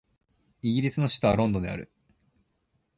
[0.63, 1.91] イギリスの首都はロンドンである